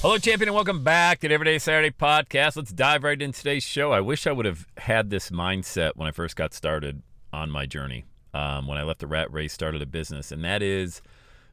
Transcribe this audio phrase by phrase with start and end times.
[0.00, 2.54] Hello, champion, and welcome back to the Everyday Saturday podcast.
[2.56, 3.90] Let's dive right into today's show.
[3.90, 7.02] I wish I would have had this mindset when I first got started
[7.32, 8.04] on my journey.
[8.32, 11.02] Um, when I left the rat race, started a business, and that is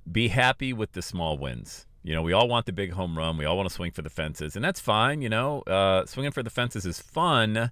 [0.09, 1.87] be happy with the small wins.
[2.03, 3.35] You know, we all want the big home run.
[3.35, 5.23] We all want to swing for the fences, and that's fine.
[5.23, 7.71] You know, uh, swinging for the fences is fun,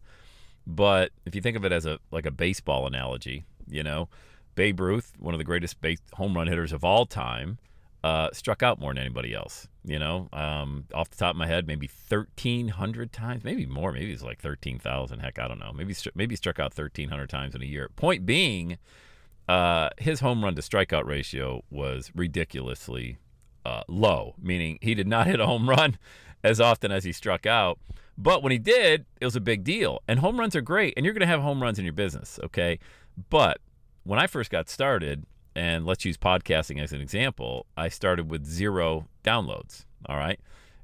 [0.66, 4.09] but if you think of it as a like a baseball analogy, you know,
[4.56, 7.59] Babe Ruth, one of the greatest base, home run hitters of all time,
[8.04, 9.68] uh, struck out more than anybody else.
[9.86, 13.92] You know, um, off the top of my head, maybe thirteen hundred times, maybe more.
[13.92, 15.20] Maybe it's like thirteen thousand.
[15.20, 15.72] Heck, I don't know.
[15.73, 17.90] Maybe maybe struck out thirteen hundred times in a year.
[17.96, 18.78] Point being,
[19.50, 23.18] uh, his home run to strikeout ratio was ridiculously
[23.66, 25.98] uh, low, meaning he did not hit a home run
[26.44, 27.80] as often as he struck out.
[28.18, 30.02] But when he did, it was a big deal.
[30.08, 32.40] And home runs are great, and you're going to have home runs in your business,
[32.44, 32.80] okay?
[33.30, 33.59] But
[34.04, 38.46] when I first got started, and let's use podcasting as an example, I started with
[38.46, 39.86] zero downloads.
[40.08, 40.40] All right.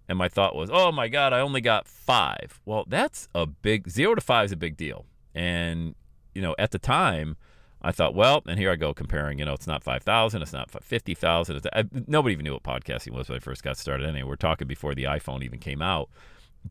[0.08, 2.60] And my thought was, oh my God, I only got five.
[2.66, 5.06] Well, that's a big zero to five is a big deal.
[5.36, 5.96] And,
[6.34, 7.38] you know, at the time,
[7.82, 10.70] I thought, well, and here I go comparing, you know, it's not 5,000, it's not
[10.84, 11.62] 50,000.
[12.08, 14.08] Nobody even knew what podcasting was when I first got started.
[14.08, 16.10] Anyway, we're talking before the iPhone even came out.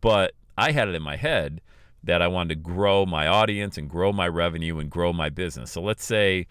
[0.00, 1.60] But I had it in my head
[2.02, 5.70] that I wanted to grow my audience and grow my revenue and grow my business.
[5.70, 6.46] So let's say,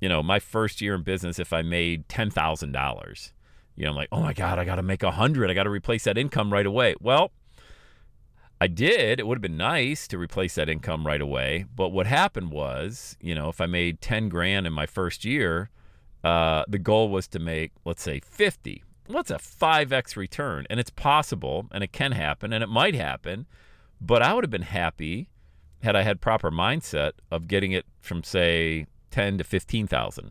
[0.00, 3.32] you know, my first year in business, if I made $10,000,
[3.76, 5.50] you know, I'm like, oh my God, I got to make a hundred.
[5.50, 6.94] I got to replace that income right away.
[7.00, 7.30] Well,
[8.60, 9.20] I did.
[9.20, 11.66] It would have been nice to replace that income right away.
[11.74, 15.70] But what happened was, you know, if I made 10 grand in my first year,
[16.24, 18.82] uh, the goal was to make, let's say, 50.
[19.08, 20.66] What's a 5x return?
[20.70, 23.46] And it's possible and it can happen and it might happen.
[24.00, 25.28] But I would have been happy
[25.82, 30.30] had I had proper mindset of getting it from, say, 10 to 15,000.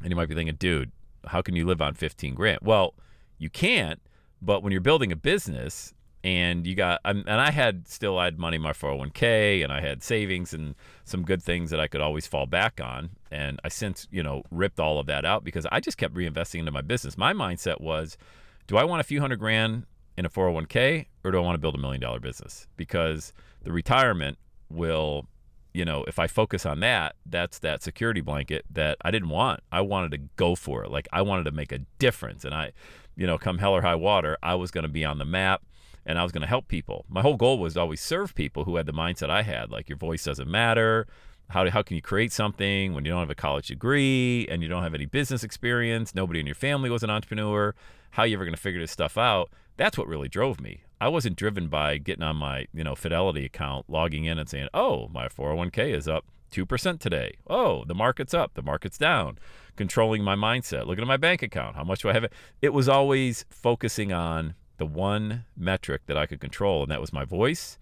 [0.00, 0.90] And you might be thinking, dude,
[1.28, 2.58] how can you live on 15 grand?
[2.60, 2.94] Well,
[3.38, 4.02] you can't,
[4.40, 8.40] but when you're building a business and you got, and I had still, I had
[8.40, 10.74] money in my 401k and I had savings and
[11.04, 13.10] some good things that I could always fall back on.
[13.30, 16.58] And I since, you know, ripped all of that out because I just kept reinvesting
[16.58, 17.16] into my business.
[17.16, 18.18] My mindset was,
[18.66, 19.86] do I want a few hundred grand
[20.16, 22.66] in a 401k or do I want to build a million dollar business?
[22.76, 25.28] Because the retirement will
[25.74, 29.60] you know, if I focus on that, that's that security blanket that I didn't want.
[29.70, 30.90] I wanted to go for it.
[30.90, 32.44] Like I wanted to make a difference.
[32.44, 32.72] And I,
[33.16, 35.62] you know, come hell or high water, I was going to be on the map
[36.04, 37.04] and I was going to help people.
[37.08, 39.70] My whole goal was always serve people who had the mindset I had.
[39.70, 41.06] Like your voice doesn't matter.
[41.48, 44.68] How, how can you create something when you don't have a college degree and you
[44.68, 46.14] don't have any business experience?
[46.14, 47.74] Nobody in your family was an entrepreneur.
[48.10, 49.50] How are you ever going to figure this stuff out?
[49.76, 50.82] That's what really drove me.
[51.02, 54.68] I wasn't driven by getting on my, you know, Fidelity account, logging in and saying,
[54.72, 57.32] "Oh, my 401k is up 2% today.
[57.48, 59.36] Oh, the market's up, the market's down."
[59.74, 62.26] Controlling my mindset, looking at my bank account, how much do I have?
[62.60, 67.12] It was always focusing on the one metric that I could control, and that was
[67.12, 67.78] my voice,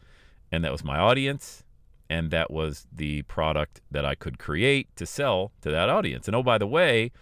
[0.50, 1.62] and that was my audience,
[2.08, 6.26] and that was the product that I could create to sell to that audience.
[6.26, 7.12] And oh, by the way,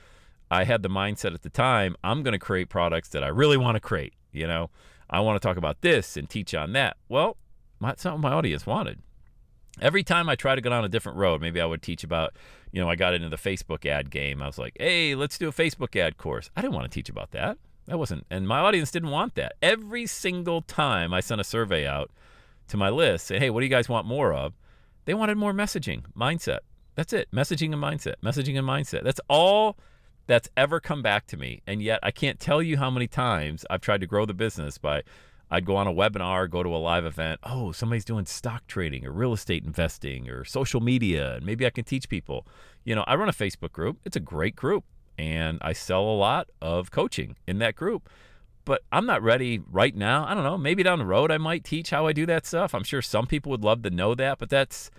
[0.48, 3.56] I had the mindset at the time, I'm going to create products that I really
[3.56, 4.70] want to create, you know?
[5.10, 6.96] I want to talk about this and teach on that.
[7.08, 7.36] Well,
[7.80, 9.00] that's not what my audience wanted.
[9.80, 12.34] Every time I try to go down a different road, maybe I would teach about,
[12.72, 14.43] you know, I got into the Facebook ad game.
[14.43, 16.50] I was like, hey, let's do a Facebook ad course.
[16.56, 17.58] I didn't want to teach about that.
[17.87, 19.55] That wasn't, and my audience didn't want that.
[19.62, 22.11] Every single time I sent a survey out
[22.69, 24.52] to my list, say, hey, what do you guys want more of?
[25.06, 26.58] They wanted more messaging, mindset.
[26.96, 27.28] That's it.
[27.32, 29.04] Messaging and mindset, messaging and mindset.
[29.04, 29.78] That's all
[30.28, 31.62] that's ever come back to me.
[31.66, 34.78] And yet I can't tell you how many times I've tried to grow the business
[34.78, 35.02] by
[35.50, 37.40] I'd go on a webinar, go to a live event.
[37.42, 41.70] Oh, somebody's doing stock trading or real estate investing or social media, and maybe I
[41.70, 42.46] can teach people.
[42.84, 43.98] You know, I run a Facebook group.
[44.04, 44.84] It's a great group,
[45.16, 48.10] and I sell a lot of coaching in that group.
[48.66, 50.26] But I'm not ready right now.
[50.26, 50.58] I don't know.
[50.58, 52.75] Maybe down the road I might teach how I do that stuff.
[52.75, 54.90] I'm sure some people would love to know that, but that's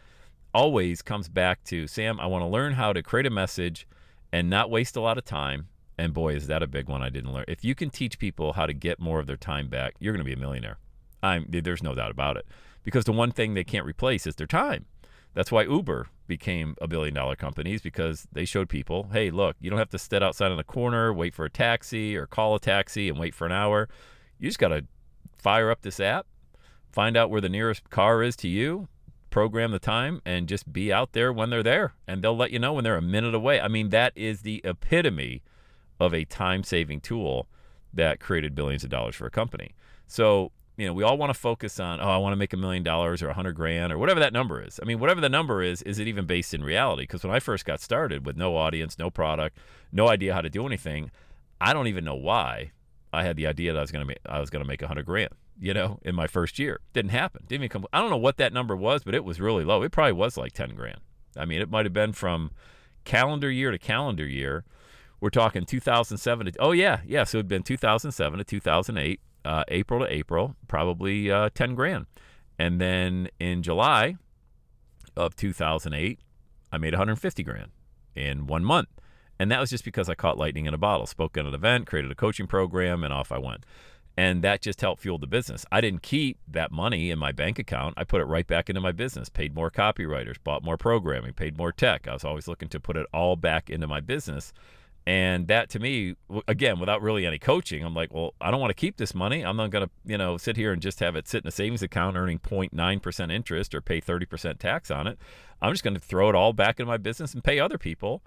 [0.51, 3.85] always comes back to Sam, I want to learn how to create a message
[4.31, 5.67] and not waste a lot of time.
[5.97, 7.45] And boy, is that a big one I didn't learn.
[7.47, 10.25] If you can teach people how to get more of their time back, you're going
[10.25, 10.77] to be a millionaire.
[11.21, 12.45] I'm, there's no doubt about it.
[12.83, 14.85] Because the one thing they can't replace is their time.
[15.33, 19.55] That's why Uber became a billion dollar company is because they showed people, hey, look,
[19.59, 22.55] you don't have to sit outside on the corner, wait for a taxi or call
[22.55, 23.89] a taxi and wait for an hour.
[24.39, 24.85] You just got to
[25.37, 26.25] fire up this app,
[26.91, 28.87] find out where the nearest car is to you,
[29.29, 31.93] program the time, and just be out there when they're there.
[32.07, 33.59] And they'll let you know when they're a minute away.
[33.59, 35.41] I mean, that is the epitome
[35.99, 37.47] of a time saving tool
[37.93, 39.75] that created billions of dollars for a company.
[40.07, 42.57] So you know, we all want to focus on, oh, I want to make a
[42.57, 44.79] million dollars or a hundred grand or whatever that number is.
[44.81, 47.03] I mean, whatever the number is, is it even based in reality?
[47.03, 49.57] Because when I first got started with no audience, no product,
[49.91, 51.11] no idea how to do anything,
[51.59, 52.71] I don't even know why
[53.11, 54.81] I had the idea that I was going to make, I was going to make
[54.81, 56.79] a hundred grand, you know, in my first year.
[56.94, 57.44] Didn't happen.
[57.47, 57.85] Didn't even come.
[57.91, 59.83] I don't know what that number was, but it was really low.
[59.83, 61.00] It probably was like 10 grand.
[61.38, 62.51] I mean, it might have been from
[63.03, 64.63] calendar year to calendar year.
[65.21, 67.25] We're talking 2007 to, oh yeah, yeah.
[67.25, 72.05] So it'd been 2007 to 2008 uh, April to April, probably uh, 10 grand.
[72.57, 74.17] And then in July
[75.15, 76.19] of 2008,
[76.71, 77.71] I made 150 grand
[78.15, 78.89] in one month.
[79.39, 81.88] And that was just because I caught lightning in a bottle, spoke at an event,
[81.88, 83.65] created a coaching program, and off I went.
[84.19, 85.66] And that just helped fuel the business.
[85.71, 87.94] I didn't keep that money in my bank account.
[87.95, 91.57] I put it right back into my business, paid more copywriters, bought more programming, paid
[91.57, 92.06] more tech.
[92.06, 94.51] I was always looking to put it all back into my business.
[95.07, 96.18] And that to me,
[96.50, 99.42] again, without really any coaching, I'm like, well, I don't want to keep this money.
[99.42, 101.51] I'm not going to, you know, sit here and just have it sit in a
[101.51, 105.18] savings account earning 0.9% interest or pay 30% tax on it.
[105.62, 108.22] I'm just going to throw it all back into my business and pay other people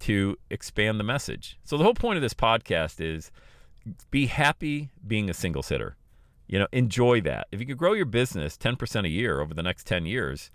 [0.00, 1.58] to expand the message.
[1.64, 3.32] So the whole point of this podcast is
[4.10, 5.96] be happy being a single sitter.
[6.46, 7.48] You know, enjoy that.
[7.50, 10.50] If you could grow your business 10% a year over the next 10 years,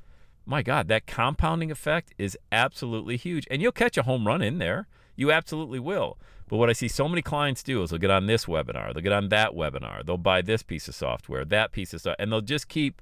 [0.45, 3.47] my God, that compounding effect is absolutely huge.
[3.51, 4.87] And you'll catch a home run in there.
[5.15, 6.17] You absolutely will.
[6.47, 9.03] But what I see so many clients do is they'll get on this webinar, they'll
[9.03, 12.31] get on that webinar, they'll buy this piece of software, that piece of stuff, and
[12.31, 13.01] they'll just keep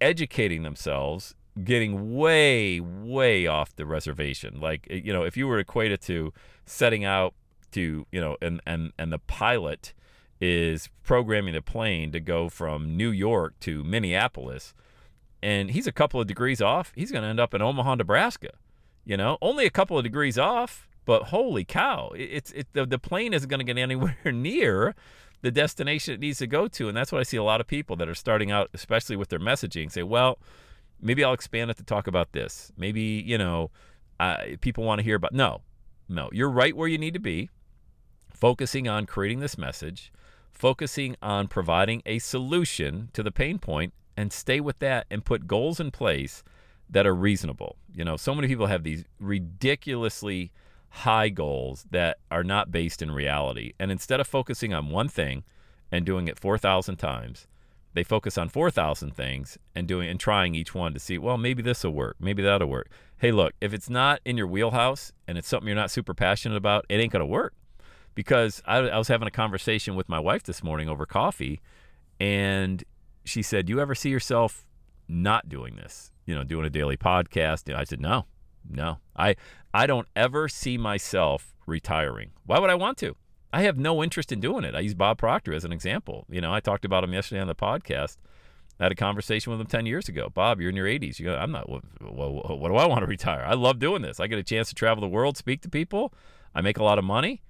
[0.00, 1.34] educating themselves,
[1.64, 4.60] getting way, way off the reservation.
[4.60, 6.32] Like eh, you know, if you were equated to
[6.64, 7.34] setting out
[7.76, 9.92] to, you know, and and and the pilot
[10.40, 14.74] is programming the plane to go from New York to Minneapolis,
[15.42, 18.50] and he's a couple of degrees off, he's going to end up in Omaha, Nebraska.
[19.04, 22.98] You know, only a couple of degrees off, but holy cow, it's it, the, the
[22.98, 24.94] plane isn't going to get anywhere near
[25.42, 26.88] the destination it needs to go to.
[26.88, 29.28] And that's what I see a lot of people that are starting out, especially with
[29.28, 30.38] their messaging, say, well,
[31.00, 32.72] maybe I'll expand it to talk about this.
[32.76, 33.70] Maybe, you know,
[34.18, 35.32] uh, people want to hear about.
[35.32, 35.60] No,
[36.08, 37.50] no, you're right where you need to be,
[38.36, 40.12] focusing on creating this message,
[40.52, 45.46] focusing on providing a solution to the pain point, and stay with that and put
[45.46, 46.42] goals in place
[46.88, 47.76] that are reasonable.
[47.94, 50.52] You know, so many people have these ridiculously
[50.88, 53.72] high goals that are not based in reality.
[53.78, 55.44] And instead of focusing on one thing
[55.90, 57.46] and doing it 4,000 times,
[57.92, 61.62] they focus on 4,000 things and doing and trying each one to see, well, maybe
[61.62, 62.90] this will work, maybe that'll work.
[63.18, 66.56] Hey, look, if it's not in your wheelhouse and it's something you're not super passionate
[66.56, 67.54] about, it ain't going to work.
[68.16, 71.60] Because I, I was having a conversation with my wife this morning over coffee,
[72.18, 72.82] and
[73.24, 74.66] she said, "Do "You ever see yourself
[75.06, 76.10] not doing this?
[76.24, 78.26] You know, doing a daily podcast?" And I said, "No,
[78.68, 78.98] no.
[79.16, 79.36] I
[79.72, 82.30] I don't ever see myself retiring.
[82.44, 83.16] Why would I want to?
[83.52, 84.74] I have no interest in doing it.
[84.74, 86.26] I use Bob Proctor as an example.
[86.28, 88.16] You know, I talked about him yesterday on the podcast.
[88.78, 90.28] I had a conversation with him 10 years ago.
[90.28, 91.18] Bob, you're in your 80s.
[91.18, 91.80] You go, I'm not, well,
[92.58, 93.42] what do I want to retire?
[93.46, 94.20] I love doing this.
[94.20, 96.12] I get a chance to travel the world, speak to people.
[96.54, 97.42] I make a lot of money.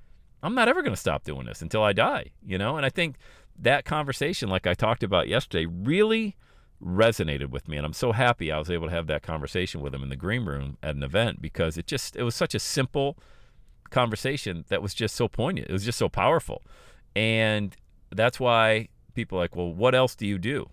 [0.46, 2.76] I'm not ever going to stop doing this until I die, you know?
[2.76, 3.16] And I think
[3.58, 6.36] that conversation, like I talked about yesterday, really
[6.82, 9.94] resonated with me and I'm so happy I was able to have that conversation with
[9.94, 12.58] him in the green room at an event because it just it was such a
[12.58, 13.16] simple
[13.90, 15.68] conversation that was just so poignant.
[15.68, 16.62] It was just so powerful.
[17.14, 17.74] And
[18.14, 20.68] that's why people are like, "Well, what else do you do?"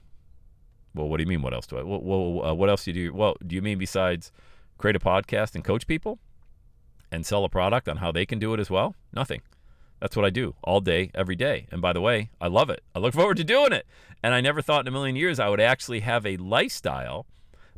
[0.94, 1.84] Well, what do you mean what else do I?
[1.84, 3.14] Well, well uh, what else do you do?
[3.14, 4.32] Well, do you mean besides
[4.78, 6.20] create a podcast and coach people
[7.12, 8.96] and sell a product on how they can do it as well?
[9.14, 9.42] Nothing.
[10.04, 11.66] That's what I do all day, every day.
[11.72, 12.84] And by the way, I love it.
[12.94, 13.88] I look forward to doing it.
[14.22, 17.26] And I never thought in a million years I would actually have a lifestyle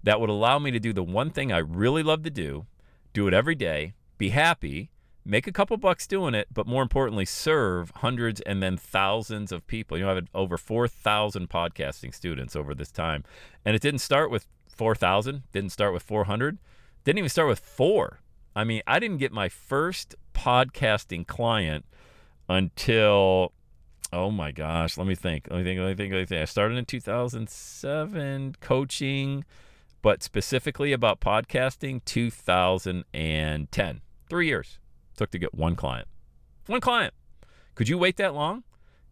[0.01, 2.65] that would allow me to do the one thing I really love to do,
[3.13, 4.89] do it every day, be happy,
[5.24, 9.67] make a couple bucks doing it, but more importantly, serve hundreds and then thousands of
[9.67, 9.96] people.
[9.96, 13.24] You know, I have had over 4,000 podcasting students over this time.
[13.63, 16.58] And it didn't start with 4,000, didn't start with 400,
[17.03, 18.22] didn't even start with four.
[18.55, 21.86] I mean, I didn't get my first podcasting client
[22.48, 23.54] until
[24.14, 25.48] oh my gosh, let me think.
[25.50, 25.80] Let me think.
[25.80, 26.14] Let me think.
[26.14, 26.42] Let me think.
[26.42, 29.44] I started in 2007 coaching,
[30.02, 34.02] but specifically about podcasting, 2010.
[34.30, 34.80] Three years
[35.18, 36.08] took to get one client.
[36.68, 37.14] One client.
[37.75, 38.64] Could you wait that long?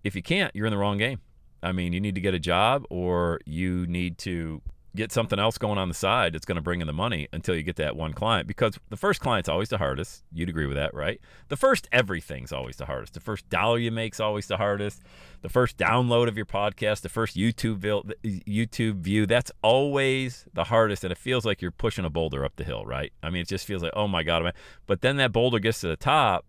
[0.03, 1.21] If you can't, you're in the wrong game.
[1.61, 4.61] I mean, you need to get a job or you need to
[4.95, 7.55] get something else going on the side that's going to bring in the money until
[7.55, 10.23] you get that one client because the first client's always the hardest.
[10.31, 11.19] You'd agree with that, right?
[11.49, 13.13] The first everything's always the hardest.
[13.13, 15.01] The first dollar you make's always the hardest.
[15.41, 17.81] The first download of your podcast, the first YouTube
[18.23, 22.55] YouTube view, that's always the hardest and it feels like you're pushing a boulder up
[22.55, 23.11] the hill, right?
[23.23, 24.53] I mean, it just feels like, "Oh my god."
[24.85, 26.45] But then that boulder gets to the top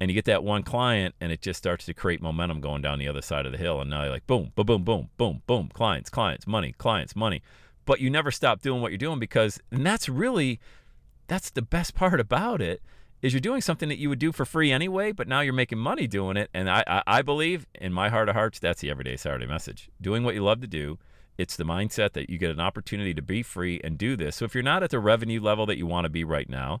[0.00, 2.98] and you get that one client and it just starts to create momentum going down
[2.98, 3.80] the other side of the hill.
[3.80, 7.42] And now you're like boom boom boom boom boom boom clients clients money clients money.
[7.84, 10.58] But you never stop doing what you're doing because and that's really
[11.28, 12.82] that's the best part about it
[13.20, 15.78] is you're doing something that you would do for free anyway but now you're making
[15.78, 16.48] money doing it.
[16.54, 19.90] And i i, I believe in my heart of hearts that's the everyday saturday message.
[20.00, 20.98] Doing what you love to do
[21.36, 24.36] it's the mindset that you get an opportunity to be free and do this.
[24.36, 26.80] So if you're not at the revenue level that you want to be right now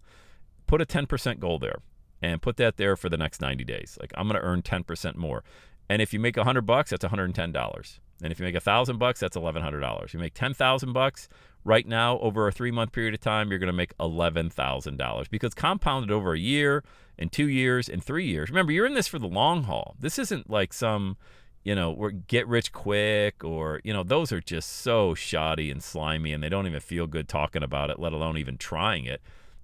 [0.66, 1.78] put a 10% goal there
[2.22, 3.96] and put that there for the next 90 days.
[4.00, 5.42] Like I'm going to earn 10% more.
[5.88, 7.98] And if you make 100 bucks, that's $110.
[8.22, 10.12] And if you make 1000 bucks, that's $1100.
[10.12, 11.28] You make 10,000 bucks
[11.64, 16.10] right now over a 3-month period of time, you're going to make $11,000 because compounded
[16.10, 16.84] over a year
[17.18, 18.50] and 2 years and 3 years.
[18.50, 19.96] Remember, you're in this for the long haul.
[19.98, 21.16] This isn't like some
[21.62, 26.32] you know, get rich quick or, you know, those are just so shoddy and slimy
[26.32, 29.20] and they don't even feel good talking about it, let alone even trying it.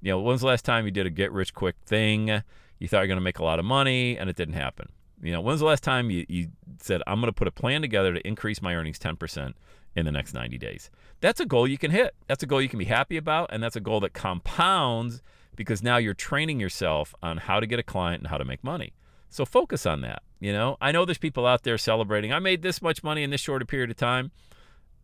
[0.07, 2.29] You know, when's the last time you did a get rich quick thing?
[2.79, 4.89] You thought you're going to make a lot of money and it didn't happen.
[5.21, 7.81] You know, when's the last time you, you said, I'm going to put a plan
[7.81, 9.55] together to increase my earnings 10%
[9.97, 10.93] in the next 90 days?
[11.21, 12.15] That's a goal you can hit.
[12.29, 13.51] That's a goal you can be happy about.
[13.53, 15.23] And that's a goal that compounds
[15.57, 18.63] because now you're training yourself on how to get a client and how to make
[18.63, 18.93] money.
[19.29, 20.23] So focus on that.
[20.39, 23.31] You know, I know there's people out there celebrating, I made this much money in
[23.31, 24.31] this short period of time.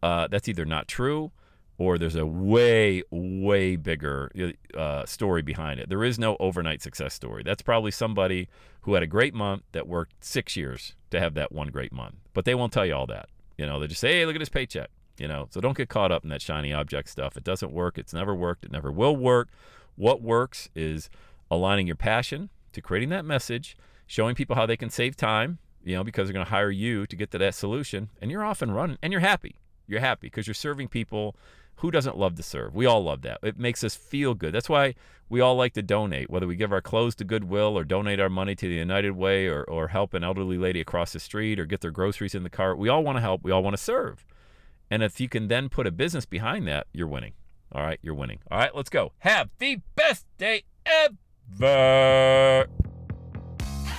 [0.01, 1.33] Uh, that's either not true
[1.79, 4.31] or there's a way, way bigger
[4.77, 5.89] uh, story behind it.
[5.89, 7.43] There is no overnight success story.
[7.43, 8.49] That's probably somebody
[8.83, 12.17] who had a great month that worked six years to have that one great month.
[12.35, 13.29] But they won't tell you all that.
[13.57, 14.91] You know, they just say, hey, look at his paycheck.
[15.19, 17.37] You know, so don't get caught up in that shiny object stuff.
[17.37, 17.99] It doesn't work.
[17.99, 18.65] It's never worked.
[18.65, 19.49] It never will work.
[19.95, 21.11] What works is
[21.51, 23.77] aligning your passion to creating that message,
[24.07, 27.07] showing people how they can save time, you know, because they're going to hire you
[27.07, 29.57] to get to that solution, and you're off and running, and you're happy.
[29.87, 31.37] You're happy because you're serving people
[31.77, 32.75] who doesn't love to serve?
[32.75, 33.39] We all love that.
[33.43, 34.55] It makes us feel good.
[34.55, 34.95] That's why
[35.29, 38.29] we all like to donate, whether we give our clothes to Goodwill or donate our
[38.29, 41.65] money to the United Way or, or help an elderly lady across the street or
[41.65, 42.79] get their groceries in the cart.
[42.79, 43.43] We all want to help.
[43.43, 44.25] We all want to serve.
[44.91, 47.33] And if you can then put a business behind that, you're winning.
[47.73, 48.41] All right, you're winning.
[48.51, 49.13] All right, let's go.
[49.21, 52.69] Have the best day ever.